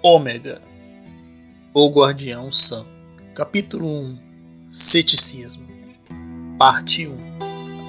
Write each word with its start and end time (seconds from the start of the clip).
Ômega, 0.00 0.62
o 1.74 1.90
Guardião 1.90 2.52
Sam, 2.52 2.86
capítulo 3.34 3.88
1 3.88 4.18
Ceticismo, 4.68 5.66
parte 6.56 7.08
1 7.08 7.16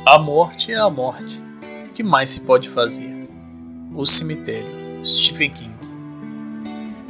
A 0.08 0.18
morte 0.18 0.72
é 0.72 0.76
a 0.76 0.90
morte. 0.90 1.40
O 1.88 1.94
que 1.94 2.02
mais 2.02 2.32
se 2.32 2.42
pode 2.42 2.68
fazer? 2.68 3.14
O 3.94 4.08
cemitério, 4.08 5.06
Stephen 5.06 5.52
King. 5.52 5.78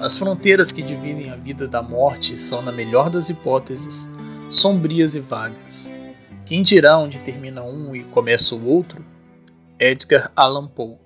As 0.02 0.18
fronteiras 0.18 0.74
que 0.74 0.82
dividem 0.82 1.30
a 1.30 1.38
vida 1.38 1.66
da 1.66 1.82
morte 1.82 2.36
são, 2.36 2.62
na 2.62 2.72
melhor 2.74 3.10
das 3.10 3.30
hipóteses, 3.30 4.10
sombrias 4.50 5.16
e 5.16 5.22
vagas. 5.22 5.94
Quem 6.46 6.62
dirá 6.62 6.98
onde 6.98 7.20
termina 7.20 7.64
um 7.64 7.96
e 7.96 8.04
começa 8.04 8.54
o 8.54 8.68
outro? 8.68 9.06
Edgar 9.80 10.30
Allan 10.36 10.68
Poe. 10.68 10.98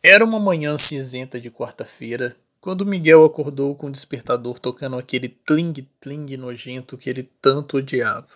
Era 0.00 0.24
uma 0.24 0.38
manhã 0.38 0.76
cinzenta 0.76 1.40
de 1.40 1.50
quarta-feira 1.50 2.36
quando 2.66 2.84
Miguel 2.84 3.24
acordou 3.24 3.76
com 3.76 3.86
o 3.86 3.92
despertador 3.92 4.58
tocando 4.58 4.98
aquele 4.98 5.28
tling-tling 5.28 6.36
nojento 6.36 6.98
que 6.98 7.08
ele 7.08 7.22
tanto 7.40 7.76
odiava. 7.76 8.26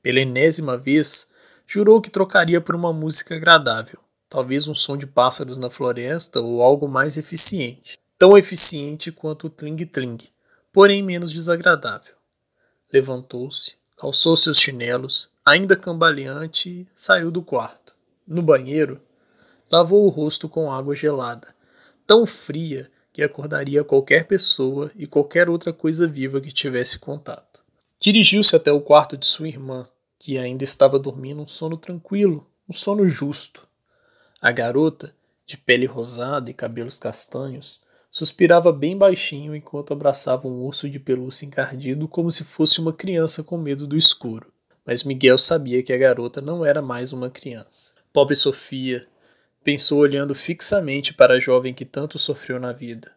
Pela 0.00 0.20
enésima 0.20 0.78
vez, 0.78 1.26
jurou 1.66 2.00
que 2.00 2.12
trocaria 2.12 2.60
por 2.60 2.76
uma 2.76 2.92
música 2.92 3.34
agradável, 3.34 3.98
talvez 4.28 4.68
um 4.68 4.74
som 4.74 4.96
de 4.96 5.04
pássaros 5.04 5.58
na 5.58 5.68
floresta 5.68 6.40
ou 6.40 6.62
algo 6.62 6.86
mais 6.86 7.16
eficiente, 7.16 7.98
tão 8.16 8.38
eficiente 8.38 9.10
quanto 9.10 9.48
o 9.48 9.50
tling-tling, 9.50 10.18
porém 10.72 11.02
menos 11.02 11.32
desagradável. 11.32 12.14
Levantou-se, 12.92 13.74
calçou 13.98 14.36
seus 14.36 14.60
chinelos, 14.60 15.28
ainda 15.44 15.74
cambaleante, 15.74 16.86
saiu 16.94 17.32
do 17.32 17.42
quarto. 17.42 17.96
No 18.24 18.42
banheiro, 18.42 19.00
lavou 19.68 20.06
o 20.06 20.08
rosto 20.08 20.48
com 20.48 20.70
água 20.70 20.94
gelada, 20.94 21.52
tão 22.06 22.24
fria 22.24 22.88
que 23.12 23.22
acordaria 23.22 23.84
qualquer 23.84 24.26
pessoa 24.26 24.90
e 24.96 25.06
qualquer 25.06 25.48
outra 25.48 25.72
coisa 25.72 26.06
viva 26.06 26.40
que 26.40 26.52
tivesse 26.52 26.98
contato. 26.98 27.60
Dirigiu-se 28.00 28.54
até 28.56 28.72
o 28.72 28.80
quarto 28.80 29.16
de 29.16 29.26
sua 29.26 29.48
irmã, 29.48 29.86
que 30.18 30.38
ainda 30.38 30.64
estava 30.64 30.98
dormindo 30.98 31.42
um 31.42 31.48
sono 31.48 31.76
tranquilo, 31.76 32.46
um 32.68 32.72
sono 32.72 33.06
justo. 33.08 33.66
A 34.40 34.52
garota, 34.52 35.14
de 35.44 35.56
pele 35.56 35.86
rosada 35.86 36.50
e 36.50 36.54
cabelos 36.54 36.98
castanhos, 36.98 37.80
suspirava 38.10 38.72
bem 38.72 38.96
baixinho 38.96 39.54
enquanto 39.54 39.92
abraçava 39.92 40.48
um 40.48 40.62
urso 40.62 40.88
de 40.88 40.98
pelúcia 40.98 41.46
encardido 41.46 42.08
como 42.08 42.30
se 42.30 42.44
fosse 42.44 42.80
uma 42.80 42.92
criança 42.92 43.42
com 43.42 43.56
medo 43.56 43.86
do 43.86 43.96
escuro. 43.96 44.52
Mas 44.84 45.04
Miguel 45.04 45.38
sabia 45.38 45.82
que 45.82 45.92
a 45.92 45.98
garota 45.98 46.40
não 46.40 46.64
era 46.64 46.80
mais 46.80 47.12
uma 47.12 47.30
criança. 47.30 47.92
Pobre 48.12 48.34
Sofia, 48.34 49.06
pensou 49.62 49.98
olhando 49.98 50.34
fixamente 50.34 51.12
para 51.12 51.34
a 51.34 51.40
jovem 51.40 51.74
que 51.74 51.84
tanto 51.84 52.18
sofreu 52.18 52.58
na 52.58 52.72
vida. 52.72 53.12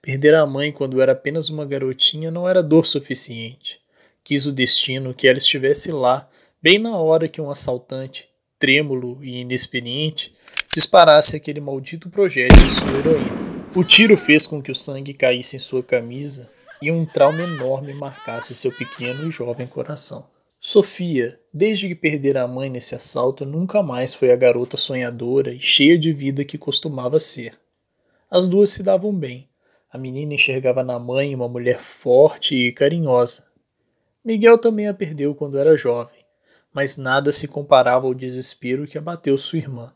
Perder 0.00 0.34
a 0.34 0.46
mãe 0.46 0.72
quando 0.72 1.00
era 1.00 1.12
apenas 1.12 1.48
uma 1.48 1.64
garotinha 1.64 2.30
não 2.30 2.48
era 2.48 2.62
dor 2.62 2.86
suficiente. 2.86 3.80
Quis 4.24 4.46
o 4.46 4.52
destino 4.52 5.14
que 5.14 5.28
ela 5.28 5.38
estivesse 5.38 5.92
lá, 5.92 6.28
bem 6.60 6.78
na 6.78 6.96
hora 6.96 7.28
que 7.28 7.40
um 7.40 7.50
assaltante, 7.50 8.28
trêmulo 8.58 9.18
e 9.22 9.40
inexperiente, 9.40 10.34
disparasse 10.72 11.36
aquele 11.36 11.60
maldito 11.60 12.08
projétil 12.08 12.58
em 12.62 12.70
sua 12.70 12.98
heroína. 12.98 13.66
O 13.74 13.84
tiro 13.84 14.16
fez 14.16 14.46
com 14.46 14.62
que 14.62 14.70
o 14.70 14.74
sangue 14.74 15.14
caísse 15.14 15.56
em 15.56 15.58
sua 15.58 15.82
camisa 15.82 16.50
e 16.80 16.90
um 16.90 17.04
trauma 17.04 17.42
enorme 17.42 17.94
marcasse 17.94 18.54
seu 18.54 18.72
pequeno 18.72 19.26
e 19.26 19.30
jovem 19.30 19.66
coração. 19.66 20.31
Sofia, 20.64 21.40
desde 21.52 21.88
que 21.88 21.94
perdera 21.96 22.44
a 22.44 22.46
mãe 22.46 22.70
nesse 22.70 22.94
assalto, 22.94 23.44
nunca 23.44 23.82
mais 23.82 24.14
foi 24.14 24.30
a 24.30 24.36
garota 24.36 24.76
sonhadora 24.76 25.52
e 25.52 25.58
cheia 25.58 25.98
de 25.98 26.12
vida 26.12 26.44
que 26.44 26.56
costumava 26.56 27.18
ser. 27.18 27.58
As 28.30 28.46
duas 28.46 28.70
se 28.70 28.80
davam 28.80 29.12
bem. 29.12 29.48
A 29.90 29.98
menina 29.98 30.34
enxergava 30.34 30.84
na 30.84 31.00
mãe 31.00 31.34
uma 31.34 31.48
mulher 31.48 31.80
forte 31.80 32.54
e 32.54 32.70
carinhosa. 32.70 33.44
Miguel 34.24 34.56
também 34.56 34.86
a 34.86 34.94
perdeu 34.94 35.34
quando 35.34 35.58
era 35.58 35.76
jovem, 35.76 36.24
mas 36.72 36.96
nada 36.96 37.32
se 37.32 37.48
comparava 37.48 38.06
ao 38.06 38.14
desespero 38.14 38.86
que 38.86 38.96
abateu 38.96 39.36
sua 39.36 39.58
irmã. 39.58 39.92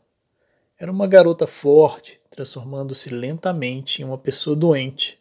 Era 0.77 0.91
uma 0.91 1.07
garota 1.07 1.47
forte, 1.47 2.19
transformando-se 2.29 3.09
lentamente 3.09 4.01
em 4.01 4.05
uma 4.05 4.17
pessoa 4.17 4.53
doente, 4.53 5.17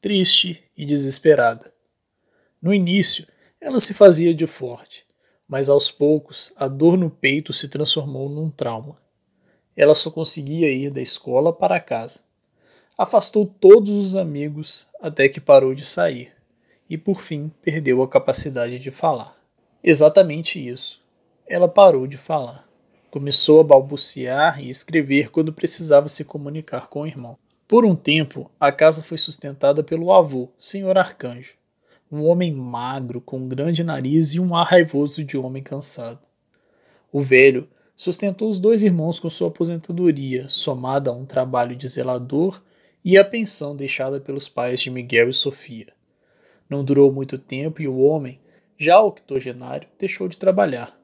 triste 0.00 0.62
e 0.76 0.86
desesperada. 0.86 1.74
No 2.62 2.72
início, 2.72 3.26
ela 3.66 3.80
se 3.80 3.94
fazia 3.94 4.32
de 4.32 4.46
forte, 4.46 5.04
mas 5.48 5.68
aos 5.68 5.90
poucos 5.90 6.52
a 6.54 6.68
dor 6.68 6.96
no 6.96 7.10
peito 7.10 7.52
se 7.52 7.66
transformou 7.66 8.28
num 8.28 8.48
trauma. 8.48 8.96
Ela 9.76 9.92
só 9.92 10.08
conseguia 10.08 10.70
ir 10.70 10.88
da 10.88 11.00
escola 11.00 11.52
para 11.52 11.80
casa. 11.80 12.20
Afastou 12.96 13.44
todos 13.44 13.90
os 13.90 14.14
amigos 14.14 14.86
até 15.00 15.28
que 15.28 15.40
parou 15.40 15.74
de 15.74 15.84
sair 15.84 16.32
e 16.88 16.96
por 16.96 17.20
fim 17.20 17.50
perdeu 17.60 18.04
a 18.04 18.08
capacidade 18.08 18.78
de 18.78 18.92
falar. 18.92 19.36
Exatamente 19.82 20.64
isso. 20.64 21.02
Ela 21.44 21.66
parou 21.66 22.06
de 22.06 22.16
falar. 22.16 22.68
Começou 23.10 23.58
a 23.58 23.64
balbuciar 23.64 24.62
e 24.62 24.70
escrever 24.70 25.28
quando 25.32 25.52
precisava 25.52 26.08
se 26.08 26.24
comunicar 26.24 26.86
com 26.86 27.00
o 27.00 27.06
irmão. 27.06 27.36
Por 27.66 27.84
um 27.84 27.96
tempo, 27.96 28.48
a 28.60 28.70
casa 28.70 29.02
foi 29.02 29.18
sustentada 29.18 29.82
pelo 29.82 30.12
avô, 30.12 30.50
Senhor 30.56 30.96
Arcanjo 30.96 31.56
um 32.10 32.24
homem 32.24 32.52
magro, 32.52 33.20
com 33.20 33.38
um 33.38 33.48
grande 33.48 33.82
nariz 33.82 34.34
e 34.34 34.40
um 34.40 34.54
ar 34.54 34.66
raivoso 34.66 35.24
de 35.24 35.36
homem 35.36 35.62
cansado. 35.62 36.20
O 37.12 37.20
velho 37.20 37.68
sustentou 37.96 38.50
os 38.50 38.58
dois 38.58 38.82
irmãos 38.82 39.18
com 39.18 39.30
sua 39.30 39.48
aposentadoria, 39.48 40.48
somada 40.48 41.10
a 41.10 41.14
um 41.14 41.24
trabalho 41.24 41.74
de 41.74 41.88
zelador 41.88 42.62
e 43.04 43.16
a 43.16 43.24
pensão 43.24 43.74
deixada 43.74 44.20
pelos 44.20 44.48
pais 44.48 44.80
de 44.80 44.90
Miguel 44.90 45.30
e 45.30 45.32
Sofia. 45.32 45.92
Não 46.68 46.84
durou 46.84 47.12
muito 47.12 47.38
tempo 47.38 47.80
e 47.80 47.88
o 47.88 47.98
homem, 47.98 48.40
já 48.76 49.00
octogenário, 49.00 49.88
deixou 49.98 50.28
de 50.28 50.36
trabalhar. 50.36 50.96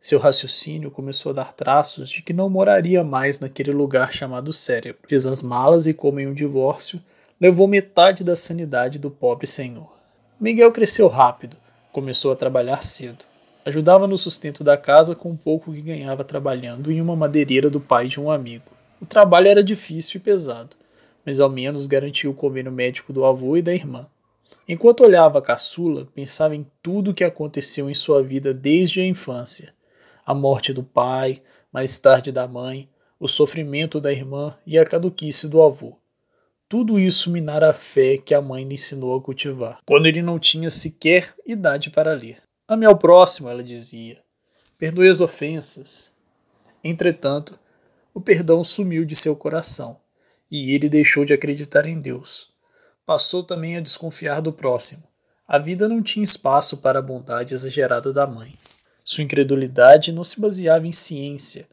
Seu 0.00 0.18
raciocínio 0.20 0.92
começou 0.92 1.30
a 1.30 1.34
dar 1.34 1.52
traços 1.52 2.08
de 2.08 2.22
que 2.22 2.32
não 2.32 2.48
moraria 2.48 3.02
mais 3.02 3.40
naquele 3.40 3.72
lugar 3.72 4.12
chamado 4.12 4.52
cérebro. 4.52 5.02
Fez 5.08 5.26
as 5.26 5.42
malas 5.42 5.88
e, 5.88 5.92
como 5.92 6.20
em 6.20 6.28
um 6.28 6.32
divórcio, 6.32 7.02
levou 7.40 7.66
metade 7.66 8.22
da 8.22 8.36
sanidade 8.36 8.98
do 8.98 9.10
pobre 9.10 9.48
senhor. 9.48 9.97
Miguel 10.40 10.70
cresceu 10.70 11.08
rápido, 11.08 11.56
começou 11.92 12.30
a 12.30 12.36
trabalhar 12.36 12.80
cedo. 12.80 13.24
Ajudava 13.64 14.06
no 14.06 14.16
sustento 14.16 14.62
da 14.62 14.76
casa 14.76 15.16
com 15.16 15.32
o 15.32 15.36
pouco 15.36 15.72
que 15.72 15.82
ganhava 15.82 16.22
trabalhando 16.22 16.92
em 16.92 17.00
uma 17.00 17.16
madeireira 17.16 17.68
do 17.68 17.80
pai 17.80 18.06
de 18.06 18.20
um 18.20 18.30
amigo. 18.30 18.70
O 19.02 19.04
trabalho 19.04 19.48
era 19.48 19.64
difícil 19.64 20.18
e 20.18 20.22
pesado, 20.22 20.76
mas 21.26 21.40
ao 21.40 21.50
menos 21.50 21.88
garantia 21.88 22.30
o 22.30 22.34
convênio 22.34 22.70
médico 22.70 23.12
do 23.12 23.24
avô 23.24 23.56
e 23.56 23.62
da 23.62 23.74
irmã. 23.74 24.06
Enquanto 24.68 25.02
olhava 25.02 25.40
a 25.40 25.42
caçula, 25.42 26.06
pensava 26.14 26.54
em 26.54 26.64
tudo 26.80 27.10
o 27.10 27.14
que 27.14 27.24
aconteceu 27.24 27.90
em 27.90 27.94
sua 27.94 28.22
vida 28.22 28.54
desde 28.54 29.00
a 29.00 29.04
infância: 29.04 29.74
a 30.24 30.32
morte 30.32 30.72
do 30.72 30.84
pai, 30.84 31.42
mais 31.72 31.98
tarde 31.98 32.30
da 32.30 32.46
mãe, 32.46 32.88
o 33.18 33.26
sofrimento 33.26 34.00
da 34.00 34.12
irmã 34.12 34.54
e 34.64 34.78
a 34.78 34.84
caduquice 34.84 35.48
do 35.48 35.60
avô. 35.60 35.97
Tudo 36.68 37.00
isso 37.00 37.30
minara 37.30 37.70
a 37.70 37.72
fé 37.72 38.18
que 38.18 38.34
a 38.34 38.42
mãe 38.42 38.62
lhe 38.62 38.74
ensinou 38.74 39.16
a 39.16 39.22
cultivar, 39.22 39.78
quando 39.86 40.04
ele 40.04 40.20
não 40.20 40.38
tinha 40.38 40.68
sequer 40.68 41.34
idade 41.46 41.88
para 41.88 42.12
ler. 42.12 42.42
Ame 42.68 42.84
ao 42.84 42.98
próximo, 42.98 43.48
ela 43.48 43.64
dizia. 43.64 44.22
Perdoe 44.76 45.08
as 45.08 45.22
ofensas. 45.22 46.12
Entretanto, 46.84 47.58
o 48.12 48.20
perdão 48.20 48.62
sumiu 48.62 49.06
de 49.06 49.16
seu 49.16 49.34
coração, 49.34 49.98
e 50.50 50.74
ele 50.74 50.90
deixou 50.90 51.24
de 51.24 51.32
acreditar 51.32 51.86
em 51.86 51.98
Deus. 51.98 52.50
Passou 53.06 53.42
também 53.42 53.78
a 53.78 53.80
desconfiar 53.80 54.42
do 54.42 54.52
próximo. 54.52 55.04
A 55.46 55.58
vida 55.58 55.88
não 55.88 56.02
tinha 56.02 56.22
espaço 56.22 56.76
para 56.76 56.98
a 56.98 57.02
bondade 57.02 57.54
exagerada 57.54 58.12
da 58.12 58.26
mãe. 58.26 58.52
Sua 59.06 59.24
incredulidade 59.24 60.12
não 60.12 60.22
se 60.22 60.38
baseava 60.38 60.86
em 60.86 60.92
ciência, 60.92 61.66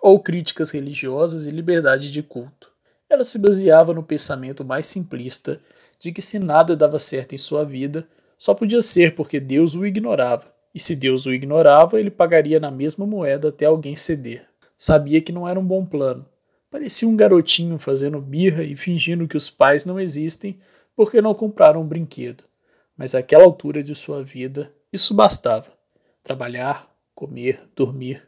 ou 0.00 0.18
críticas 0.18 0.70
religiosas 0.70 1.44
e 1.44 1.50
liberdade 1.50 2.10
de 2.10 2.22
culto. 2.22 2.69
Ela 3.10 3.24
se 3.24 3.40
baseava 3.40 3.92
no 3.92 4.04
pensamento 4.04 4.64
mais 4.64 4.86
simplista 4.86 5.60
de 5.98 6.12
que 6.12 6.22
se 6.22 6.38
nada 6.38 6.76
dava 6.76 7.00
certo 7.00 7.34
em 7.34 7.38
sua 7.38 7.64
vida, 7.64 8.06
só 8.38 8.54
podia 8.54 8.80
ser 8.80 9.16
porque 9.16 9.40
Deus 9.40 9.74
o 9.74 9.84
ignorava, 9.84 10.54
e 10.72 10.78
se 10.78 10.94
Deus 10.94 11.26
o 11.26 11.34
ignorava, 11.34 11.98
ele 11.98 12.10
pagaria 12.10 12.60
na 12.60 12.70
mesma 12.70 13.04
moeda 13.04 13.48
até 13.48 13.66
alguém 13.66 13.96
ceder. 13.96 14.46
Sabia 14.78 15.20
que 15.20 15.32
não 15.32 15.46
era 15.46 15.58
um 15.58 15.66
bom 15.66 15.84
plano. 15.84 16.24
Parecia 16.70 17.08
um 17.08 17.16
garotinho 17.16 17.78
fazendo 17.78 18.20
birra 18.20 18.62
e 18.62 18.76
fingindo 18.76 19.26
que 19.26 19.36
os 19.36 19.50
pais 19.50 19.84
não 19.84 19.98
existem 19.98 20.56
porque 20.94 21.20
não 21.20 21.34
compraram 21.34 21.82
um 21.82 21.86
brinquedo. 21.86 22.44
Mas 22.96 23.14
àquela 23.14 23.42
altura 23.42 23.82
de 23.82 23.94
sua 23.94 24.22
vida, 24.22 24.72
isso 24.92 25.12
bastava. 25.12 25.66
Trabalhar, 26.22 26.88
comer, 27.12 27.60
dormir. 27.74 28.22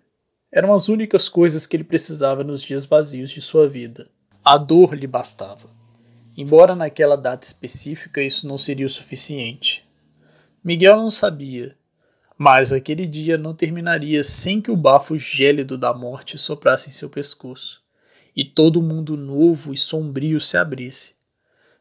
Eram 0.51 0.75
as 0.75 0.89
únicas 0.89 1.29
coisas 1.29 1.67
que 1.67 1.77
ele 1.77 1.85
precisava 1.85 2.43
nos 2.43 2.63
dias 2.63 2.85
vazios 2.85 3.31
de 3.31 3.41
sua 3.41 3.69
vida. 3.69 4.09
A 4.45 4.59
dor 4.59 4.95
lhe 4.95 5.07
bastava. 5.07 5.71
Embora 6.37 6.75
naquela 6.75 7.17
data 7.17 7.47
específica 7.47 8.21
isso 8.21 8.45
não 8.49 8.59
seria 8.59 8.87
o 8.87 8.91
suficiente. 8.91 9.89
Miguel 10.65 10.97
não 10.97 11.13
sabia, 11.13 11.77
mas 12.37 12.73
aquele 12.73 13.07
dia 13.07 13.39
não 13.39 13.55
terminaria 13.55 14.25
sem 14.25 14.61
que 14.61 14.71
o 14.71 14.77
bafo 14.77 15.17
gélido 15.17 15.79
da 15.79 15.95
morte 15.95 16.39
soprasse 16.39 16.89
em 16.89 16.93
seu 16.93 17.09
pescoço 17.09 17.83
e 18.35 18.45
todo 18.45 18.83
mundo 18.83 19.17
novo 19.17 19.73
e 19.73 19.77
sombrio 19.77 20.41
se 20.41 20.57
abrisse. 20.57 21.15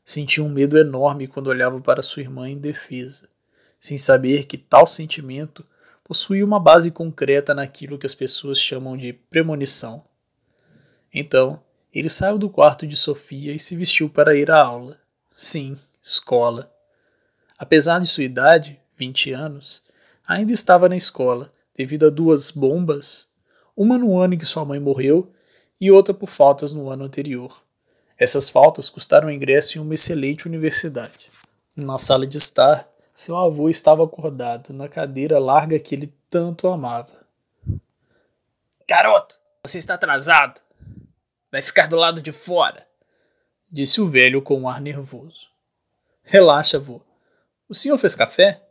Sentia 0.06 0.44
um 0.44 0.50
medo 0.50 0.78
enorme 0.78 1.28
quando 1.28 1.48
olhava 1.48 1.82
para 1.82 2.04
sua 2.04 2.22
irmã 2.22 2.48
indefesa, 2.48 3.28
sem 3.80 3.98
saber 3.98 4.46
que 4.46 4.58
tal 4.58 4.86
sentimento 4.86 5.66
possuía 6.04 6.46
uma 6.46 6.60
base 6.60 6.92
concreta 6.92 7.56
naquilo 7.56 7.98
que 7.98 8.06
as 8.06 8.14
pessoas 8.14 8.60
chamam 8.60 8.96
de 8.96 9.14
premonição. 9.14 10.04
Então, 11.12 11.60
ele 11.94 12.10
saiu 12.10 12.38
do 12.38 12.50
quarto 12.50 12.88
de 12.88 12.96
Sofia 12.96 13.54
e 13.54 13.60
se 13.60 13.76
vestiu 13.76 14.10
para 14.10 14.36
ir 14.36 14.50
à 14.50 14.62
aula. 14.62 14.98
Sim, 15.36 15.78
escola. 16.02 16.72
Apesar 17.58 18.00
de 18.00 18.08
sua 18.08 18.24
idade, 18.24 18.80
20 18.98 19.34
anos, 19.34 19.84
ainda 20.26 20.54
estava 20.54 20.88
na 20.88 20.96
escola, 20.96 21.52
devido 21.76 22.06
a 22.06 22.10
duas 22.10 22.52
bombas, 22.52 23.28
uma 23.76 23.98
no 23.98 24.18
ano 24.18 24.34
em 24.34 24.38
que 24.38 24.46
sua 24.46 24.64
mãe 24.66 24.80
morreu 24.80 25.32
e 25.80 25.92
outra 25.92 26.14
por 26.14 26.30
faltas 26.30 26.72
no 26.72 26.90
ano 26.90 27.04
anterior. 27.04 27.62
Essas 28.18 28.50
faltas 28.50 28.90
custaram 28.90 29.32
ingresso 29.32 29.78
em 29.78 29.82
uma 29.82 29.96
excelente 29.96 30.48
universidade. 30.48 31.30
Na 31.76 31.98
sala 31.98 32.28
de 32.28 32.38
estar, 32.38 32.88
seu 33.16 33.36
avô 33.36 33.70
estava 33.70 34.04
acordado 34.04 34.74
na 34.74 34.88
cadeira 34.88 35.40
larga 35.40 35.80
que 35.80 35.96
ele 35.96 36.14
tanto 36.30 36.68
amava. 36.68 37.26
Garoto, 38.88 39.40
você 39.64 39.80
está 39.80 39.96
atrasado. 39.96 40.62
Vai 41.52 41.62
ficar 41.62 41.88
do 41.88 41.98
lado 41.98 42.22
de 42.22 42.32
fora, 42.32 42.88
disse 43.70 44.00
o 44.00 44.10
velho 44.10 44.42
com 44.42 44.62
um 44.62 44.70
ar 44.70 44.80
nervoso. 44.80 45.50
Relaxa, 46.24 46.78
avô. 46.78 47.02
O 47.68 47.76
senhor 47.76 47.98
fez 47.98 48.16
café? 48.16 48.62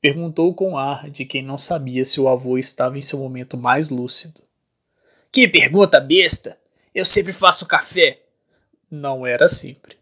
Perguntou 0.00 0.54
com 0.54 0.78
ar 0.78 1.10
de 1.10 1.24
quem 1.24 1.42
não 1.42 1.58
sabia 1.58 2.04
se 2.04 2.20
o 2.20 2.28
avô 2.28 2.56
estava 2.56 2.96
em 2.96 3.02
seu 3.02 3.18
momento 3.18 3.58
mais 3.58 3.90
lúcido. 3.90 4.40
Que 5.30 5.48
pergunta 5.48 6.00
besta! 6.00 6.58
Eu 6.94 7.04
sempre 7.04 7.32
faço 7.32 7.66
café. 7.66 8.22
Não 8.90 9.26
era 9.26 9.48
sempre. 9.48 9.98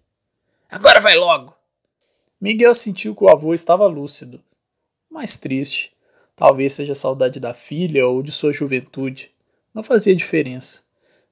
Agora 0.71 1.01
vai 1.01 1.17
logo! 1.17 1.57
Miguel 2.41 2.75
sentiu 2.75 3.17
que 3.17 3.25
o 3.25 3.29
avô 3.29 3.55
estava 3.55 3.87
lúcido, 3.87 4.43
mas 5.11 5.39
triste. 5.39 5.93
Talvez 6.37 6.73
seja 6.73 6.95
saudade 6.95 7.41
da 7.41 7.55
filha 7.55 8.07
ou 8.07 8.23
de 8.23 8.31
sua 8.31 8.53
juventude. 8.53 9.33
Não 9.73 9.83
fazia 9.83 10.15
diferença. 10.15 10.81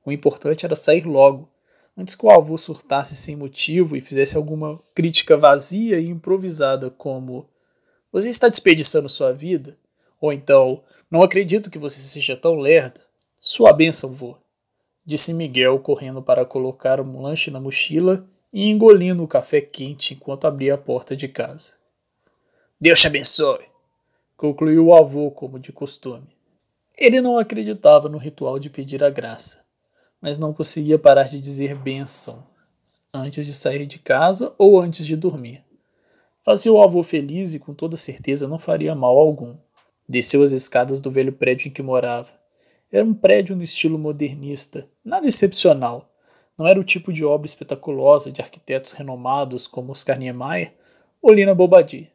O 0.04 0.10
importante 0.10 0.64
era 0.64 0.74
sair 0.74 1.06
logo, 1.06 1.48
antes 1.96 2.14
que 2.14 2.24
o 2.24 2.30
avô 2.30 2.56
surtasse 2.56 3.14
sem 3.14 3.36
motivo 3.36 3.96
e 3.96 4.00
fizesse 4.00 4.36
alguma 4.36 4.80
crítica 4.94 5.36
vazia 5.36 6.00
e 6.00 6.08
improvisada, 6.08 6.90
como: 6.90 7.46
Você 8.10 8.30
está 8.30 8.48
desperdiçando 8.48 9.10
sua 9.10 9.32
vida? 9.32 9.76
Ou 10.18 10.32
então: 10.32 10.82
Não 11.10 11.22
acredito 11.22 11.70
que 11.70 11.78
você 11.78 12.00
seja 12.00 12.34
tão 12.34 12.54
lerdo. 12.54 13.00
Sua 13.38 13.72
bênção, 13.72 14.14
vô, 14.14 14.36
disse 15.04 15.34
Miguel, 15.34 15.78
correndo 15.80 16.22
para 16.22 16.44
colocar 16.44 17.00
um 17.00 17.20
lanche 17.20 17.50
na 17.50 17.60
mochila 17.60 18.26
e 18.52 18.68
engolindo 18.68 19.22
o 19.22 19.28
café 19.28 19.60
quente 19.60 20.14
enquanto 20.14 20.46
abria 20.46 20.74
a 20.74 20.78
porta 20.78 21.14
de 21.14 21.28
casa. 21.28 21.72
Deus 22.80 23.00
te 23.00 23.06
abençoe, 23.06 23.64
concluiu 24.36 24.86
o 24.86 24.94
avô, 24.94 25.30
como 25.30 25.58
de 25.58 25.72
costume. 25.72 26.28
Ele 26.96 27.20
não 27.20 27.38
acreditava 27.38 28.08
no 28.08 28.18
ritual 28.18 28.58
de 28.58 28.68
pedir 28.68 29.02
a 29.04 29.08
graça 29.08 29.69
mas 30.20 30.38
não 30.38 30.52
conseguia 30.52 30.98
parar 30.98 31.24
de 31.24 31.40
dizer 31.40 31.74
benção 31.74 32.46
antes 33.12 33.44
de 33.44 33.54
sair 33.54 33.86
de 33.86 33.98
casa 33.98 34.54
ou 34.56 34.80
antes 34.80 35.04
de 35.04 35.16
dormir. 35.16 35.64
Fazia 36.42 36.72
o 36.72 36.82
avô 36.82 37.02
feliz 37.02 37.54
e 37.54 37.58
com 37.58 37.74
toda 37.74 37.96
certeza 37.96 38.48
não 38.48 38.58
faria 38.58 38.94
mal 38.94 39.18
algum. 39.18 39.54
Desceu 40.08 40.42
as 40.42 40.52
escadas 40.52 41.00
do 41.00 41.10
velho 41.10 41.32
prédio 41.32 41.68
em 41.68 41.70
que 41.70 41.82
morava. 41.82 42.28
Era 42.90 43.04
um 43.04 43.14
prédio 43.14 43.54
no 43.54 43.62
estilo 43.62 43.98
modernista, 43.98 44.88
nada 45.04 45.26
excepcional. 45.26 46.12
Não 46.58 46.66
era 46.66 46.80
o 46.80 46.84
tipo 46.84 47.12
de 47.12 47.24
obra 47.24 47.46
espetaculosa 47.46 48.30
de 48.30 48.40
arquitetos 48.40 48.92
renomados 48.92 49.66
como 49.66 49.92
Oscar 49.92 50.18
Niemeyer 50.18 50.74
ou 51.22 51.32
Lina 51.32 51.54
Bobadilla. 51.54 52.08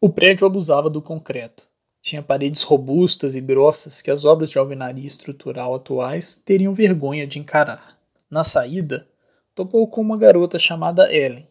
O 0.00 0.10
prédio 0.10 0.46
abusava 0.46 0.90
do 0.90 1.00
concreto. 1.00 1.68
Tinha 2.04 2.22
paredes 2.22 2.60
robustas 2.60 3.34
e 3.34 3.40
grossas 3.40 4.02
que 4.02 4.10
as 4.10 4.26
obras 4.26 4.50
de 4.50 4.58
alvenaria 4.58 5.06
estrutural 5.06 5.74
atuais 5.74 6.36
teriam 6.36 6.74
vergonha 6.74 7.26
de 7.26 7.38
encarar. 7.38 7.98
Na 8.28 8.44
saída, 8.44 9.08
topou 9.54 9.88
com 9.88 10.02
uma 10.02 10.18
garota 10.18 10.58
chamada 10.58 11.10
Ellen, 11.10 11.48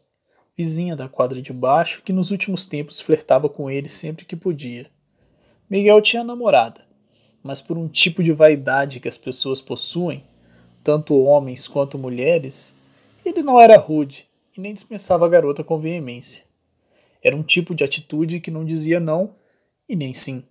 vizinha 0.56 0.96
da 0.96 1.10
quadra 1.10 1.42
de 1.42 1.52
baixo, 1.52 2.04
que 2.06 2.14
nos 2.14 2.30
últimos 2.30 2.68
tempos 2.68 3.02
flertava 3.02 3.50
com 3.50 3.68
ele 3.68 3.90
sempre 3.90 4.26
que 4.26 4.36
podia. 4.36 4.86
Miguel 5.68 6.00
tinha 6.04 6.24
namorada, 6.24 6.86
mas 7.42 7.60
por 7.60 7.76
um 7.76 7.88
tipo 7.88 8.22
de 8.22 8.32
vaidade 8.32 9.00
que 9.00 9.08
as 9.08 9.18
pessoas 9.18 9.60
possuem, 9.60 10.24
tanto 10.84 11.20
homens 11.20 11.68
quanto 11.68 11.98
mulheres, 11.98 12.76
ele 13.26 13.42
não 13.42 13.60
era 13.60 13.76
rude 13.76 14.28
e 14.56 14.62
nem 14.62 14.72
dispensava 14.72 15.26
a 15.26 15.30
garota 15.30 15.64
com 15.64 15.80
veemência. 15.80 16.44
Era 17.24 17.36
um 17.36 17.42
tipo 17.42 17.74
de 17.74 17.84
atitude 17.84 18.40
que 18.40 18.52
não 18.52 18.64
dizia 18.64 19.00
não 19.00 19.34
e 19.94 19.96
nem 19.96 20.12
sim. 20.12 20.44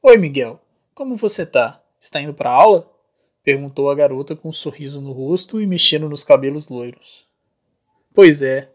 Oi, 0.00 0.16
Miguel. 0.16 0.60
Como 0.94 1.16
você 1.16 1.44
tá? 1.44 1.82
Está 1.98 2.20
indo 2.20 2.32
para 2.32 2.52
aula? 2.52 2.88
perguntou 3.42 3.90
a 3.90 3.94
garota 3.96 4.36
com 4.36 4.50
um 4.50 4.52
sorriso 4.52 5.00
no 5.00 5.10
rosto 5.10 5.60
e 5.60 5.66
mexendo 5.66 6.08
nos 6.08 6.22
cabelos 6.22 6.68
loiros. 6.68 7.26
Pois 8.14 8.42
é, 8.42 8.70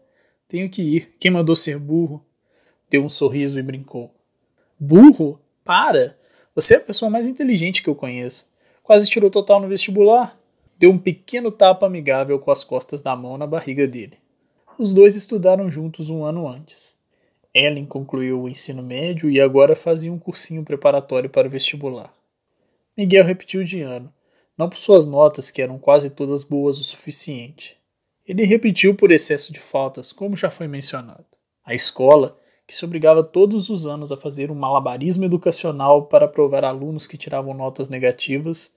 tenho 0.46 0.68
que 0.68 0.82
ir. 0.82 1.14
Quem 1.18 1.30
mandou 1.30 1.56
ser 1.56 1.78
burro? 1.78 2.22
Deu 2.90 3.02
um 3.02 3.08
sorriso 3.08 3.58
e 3.58 3.62
brincou. 3.62 4.14
Burro? 4.78 5.40
Para! 5.64 6.18
Você 6.54 6.74
é 6.74 6.76
a 6.76 6.80
pessoa 6.80 7.10
mais 7.10 7.26
inteligente 7.26 7.82
que 7.82 7.88
eu 7.88 7.94
conheço. 7.94 8.46
Quase 8.82 9.08
tirou 9.08 9.30
total 9.30 9.62
no 9.62 9.68
vestibular. 9.68 10.38
Deu 10.78 10.90
um 10.90 10.98
pequeno 10.98 11.50
tapa 11.50 11.86
amigável 11.86 12.38
com 12.38 12.50
as 12.50 12.62
costas 12.62 13.00
da 13.00 13.16
mão 13.16 13.38
na 13.38 13.46
barriga 13.46 13.88
dele. 13.88 14.18
Os 14.78 14.92
dois 14.92 15.16
estudaram 15.16 15.70
juntos 15.70 16.10
um 16.10 16.22
ano 16.22 16.46
antes. 16.46 16.95
Ellen 17.56 17.86
concluiu 17.86 18.42
o 18.42 18.48
ensino 18.50 18.82
médio 18.82 19.30
e 19.30 19.40
agora 19.40 19.74
fazia 19.74 20.12
um 20.12 20.18
cursinho 20.18 20.62
preparatório 20.62 21.30
para 21.30 21.48
o 21.48 21.50
vestibular. 21.50 22.12
Miguel 22.94 23.24
repetiu 23.24 23.64
de 23.64 23.80
ano, 23.80 24.12
não 24.58 24.68
por 24.68 24.76
suas 24.76 25.06
notas, 25.06 25.50
que 25.50 25.62
eram 25.62 25.78
quase 25.78 26.10
todas 26.10 26.44
boas 26.44 26.78
o 26.78 26.84
suficiente. 26.84 27.78
Ele 28.26 28.44
repetiu 28.44 28.94
por 28.94 29.10
excesso 29.10 29.54
de 29.54 29.58
faltas, 29.58 30.12
como 30.12 30.36
já 30.36 30.50
foi 30.50 30.68
mencionado. 30.68 31.24
A 31.64 31.72
escola, 31.72 32.38
que 32.66 32.74
se 32.74 32.84
obrigava 32.84 33.22
todos 33.22 33.70
os 33.70 33.86
anos 33.86 34.12
a 34.12 34.18
fazer 34.18 34.50
um 34.50 34.54
malabarismo 34.54 35.24
educacional 35.24 36.08
para 36.08 36.26
aprovar 36.26 36.62
alunos 36.62 37.06
que 37.06 37.16
tiravam 37.16 37.54
notas 37.54 37.88
negativas, 37.88 38.70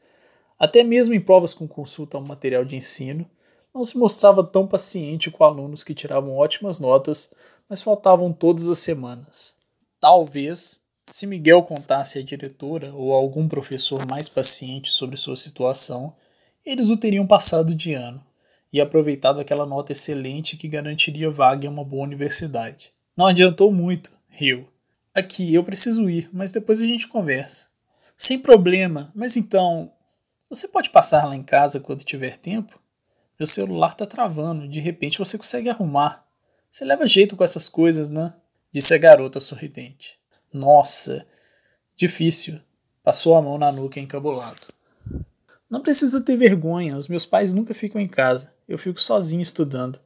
até 0.57 0.83
mesmo 0.83 1.13
em 1.13 1.19
provas 1.19 1.53
com 1.53 1.67
consulta 1.67 2.15
ao 2.15 2.23
material 2.23 2.63
de 2.63 2.77
ensino, 2.77 3.29
não 3.73 3.83
se 3.83 3.97
mostrava 3.97 4.41
tão 4.41 4.65
paciente 4.65 5.29
com 5.29 5.43
alunos 5.43 5.83
que 5.83 5.93
tiravam 5.93 6.37
ótimas 6.37 6.79
notas 6.79 7.33
mas 7.69 7.81
faltavam 7.81 8.33
todas 8.33 8.67
as 8.67 8.79
semanas. 8.79 9.53
Talvez, 9.99 10.81
se 11.05 11.27
Miguel 11.27 11.63
contasse 11.63 12.19
à 12.19 12.23
diretora 12.23 12.93
ou 12.93 13.13
a 13.13 13.17
algum 13.17 13.47
professor 13.47 14.05
mais 14.07 14.27
paciente 14.27 14.89
sobre 14.89 15.15
sua 15.15 15.37
situação, 15.37 16.15
eles 16.65 16.89
o 16.89 16.97
teriam 16.97 17.27
passado 17.27 17.75
de 17.75 17.93
ano 17.93 18.23
e 18.71 18.79
aproveitado 18.79 19.39
aquela 19.39 19.65
nota 19.65 19.91
excelente 19.91 20.57
que 20.57 20.67
garantiria 20.67 21.29
vaga 21.29 21.65
em 21.65 21.69
uma 21.69 21.83
boa 21.83 22.03
universidade. 22.03 22.91
Não 23.17 23.27
adiantou 23.27 23.71
muito, 23.71 24.11
riu. 24.27 24.67
Aqui, 25.13 25.53
eu 25.53 25.63
preciso 25.63 26.09
ir, 26.09 26.29
mas 26.31 26.51
depois 26.51 26.79
a 26.79 26.85
gente 26.85 27.07
conversa. 27.07 27.67
Sem 28.15 28.39
problema, 28.39 29.11
mas 29.15 29.37
então. 29.37 29.91
Você 30.49 30.67
pode 30.67 30.89
passar 30.89 31.25
lá 31.25 31.35
em 31.35 31.43
casa 31.43 31.79
quando 31.79 32.03
tiver 32.03 32.37
tempo? 32.37 32.79
Meu 33.39 33.47
celular 33.47 33.95
tá 33.95 34.05
travando, 34.05 34.67
de 34.67 34.79
repente 34.79 35.17
você 35.17 35.37
consegue 35.37 35.69
arrumar. 35.69 36.23
Você 36.71 36.85
leva 36.85 37.07
jeito 37.07 37.35
com 37.35 37.43
essas 37.43 37.67
coisas, 37.67 38.09
né? 38.09 38.33
Disse 38.71 38.93
a 38.93 38.97
garota 38.97 39.39
sorridente. 39.39 40.19
Nossa, 40.53 41.25
difícil. 41.95 42.59
Passou 43.03 43.35
a 43.35 43.41
mão 43.41 43.57
na 43.57 43.71
nuca 43.71 43.99
encabulado. 43.99 44.61
Não 45.69 45.81
precisa 45.81 46.21
ter 46.21 46.37
vergonha, 46.37 46.95
os 46.95 47.07
meus 47.07 47.25
pais 47.25 47.53
nunca 47.53 47.73
ficam 47.73 47.99
em 47.99 48.07
casa. 48.07 48.53
Eu 48.67 48.77
fico 48.77 49.01
sozinho 49.01 49.41
estudando. 49.41 49.99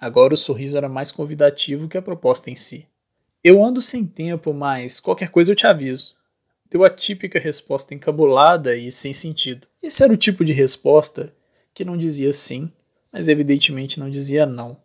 Agora 0.00 0.32
o 0.32 0.38
sorriso 0.38 0.76
era 0.76 0.88
mais 0.88 1.12
convidativo 1.12 1.88
que 1.88 1.98
a 1.98 2.02
proposta 2.02 2.50
em 2.50 2.56
si. 2.56 2.86
Eu 3.44 3.62
ando 3.62 3.82
sem 3.82 4.06
tempo, 4.06 4.54
mas 4.54 5.00
qualquer 5.00 5.30
coisa 5.30 5.52
eu 5.52 5.56
te 5.56 5.66
aviso. 5.66 6.16
Deu 6.70 6.84
a 6.84 6.90
típica 6.90 7.38
resposta 7.38 7.94
encabulada 7.94 8.74
e 8.74 8.90
sem 8.90 9.12
sentido. 9.12 9.66
Esse 9.82 10.02
era 10.02 10.12
o 10.12 10.18
tipo 10.18 10.44
de 10.44 10.52
resposta 10.52 11.32
que 11.74 11.84
não 11.84 11.96
dizia 11.96 12.32
sim, 12.32 12.72
mas 13.12 13.28
evidentemente 13.28 14.00
não 14.00 14.10
dizia 14.10 14.46
não. 14.46 14.76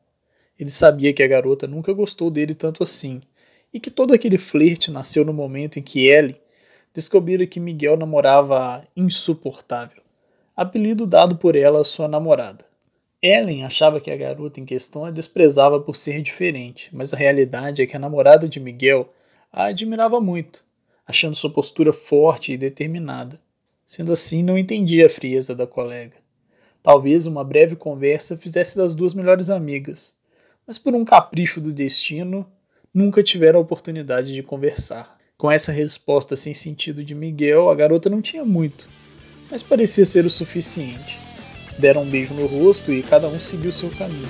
Ele 0.63 0.71
sabia 0.71 1.11
que 1.11 1.21
a 1.21 1.27
garota 1.27 1.67
nunca 1.67 1.91
gostou 1.91 2.31
dele 2.31 2.55
tanto 2.55 2.83
assim, 2.83 3.21
e 3.73 3.81
que 3.81 3.91
todo 3.91 4.13
aquele 4.13 4.37
flerte 4.37 4.89
nasceu 4.89 5.25
no 5.25 5.33
momento 5.33 5.77
em 5.77 5.81
que 5.81 6.07
Ellie 6.07 6.39
descobrira 6.93 7.45
que 7.45 7.59
Miguel 7.59 7.97
namorava 7.97 8.77
a 8.77 8.83
insuportável, 8.95 10.01
apelido 10.55 11.05
dado 11.05 11.35
por 11.35 11.57
ela 11.57 11.81
à 11.81 11.83
sua 11.83 12.07
namorada. 12.07 12.63
Ellen 13.21 13.65
achava 13.65 13.99
que 13.99 14.09
a 14.09 14.15
garota 14.15 14.61
em 14.61 14.63
questão 14.63 15.03
a 15.03 15.11
desprezava 15.11 15.81
por 15.81 15.97
ser 15.97 16.21
diferente, 16.21 16.89
mas 16.93 17.13
a 17.13 17.17
realidade 17.17 17.81
é 17.81 17.85
que 17.85 17.97
a 17.97 17.99
namorada 17.99 18.47
de 18.47 18.61
Miguel 18.61 19.13
a 19.51 19.65
admirava 19.65 20.21
muito, 20.21 20.63
achando 21.05 21.35
sua 21.35 21.49
postura 21.49 21.91
forte 21.91 22.53
e 22.53 22.57
determinada. 22.57 23.37
Sendo 23.85 24.13
assim, 24.13 24.41
não 24.41 24.57
entendia 24.57 25.07
a 25.07 25.09
frieza 25.09 25.53
da 25.53 25.67
colega. 25.67 26.15
Talvez 26.81 27.25
uma 27.25 27.43
breve 27.43 27.75
conversa 27.75 28.37
fizesse 28.37 28.77
das 28.77 28.95
duas 28.95 29.13
melhores 29.13 29.49
amigas, 29.49 30.13
mas 30.65 30.77
por 30.77 30.95
um 30.95 31.05
capricho 31.05 31.59
do 31.59 31.73
destino, 31.73 32.45
nunca 32.93 33.23
tiveram 33.23 33.59
a 33.59 33.61
oportunidade 33.61 34.33
de 34.33 34.43
conversar. 34.43 35.17
Com 35.37 35.51
essa 35.51 35.71
resposta 35.71 36.35
sem 36.35 36.53
sentido 36.53 37.03
de 37.03 37.13
Miguel, 37.13 37.69
a 37.69 37.75
garota 37.75 38.09
não 38.09 38.21
tinha 38.21 38.45
muito, 38.45 38.87
mas 39.51 39.61
parecia 39.61 40.05
ser 40.05 40.25
o 40.25 40.29
suficiente. 40.29 41.19
Deram 41.77 42.03
um 42.03 42.09
beijo 42.09 42.33
no 42.33 42.45
rosto 42.45 42.93
e 42.93 43.03
cada 43.03 43.27
um 43.27 43.39
seguiu 43.39 43.71
seu 43.71 43.89
caminho, 43.91 44.27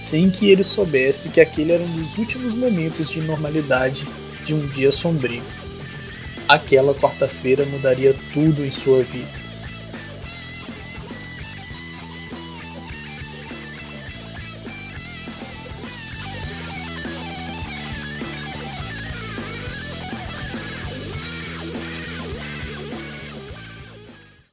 sem 0.00 0.30
que 0.30 0.48
ele 0.48 0.62
soubesse 0.62 1.28
que 1.28 1.40
aquele 1.40 1.72
era 1.72 1.82
um 1.82 1.96
dos 1.96 2.16
últimos 2.16 2.54
momentos 2.54 3.10
de 3.10 3.20
normalidade 3.20 4.06
de 4.44 4.54
um 4.54 4.66
dia 4.68 4.92
sombrio. 4.92 5.42
Aquela 6.48 6.94
quarta-feira 6.94 7.64
mudaria 7.66 8.14
tudo 8.32 8.64
em 8.64 8.70
sua 8.70 9.02
vida. 9.02 9.45